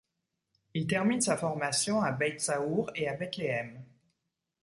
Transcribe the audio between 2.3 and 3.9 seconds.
Sahour et à Bethléem.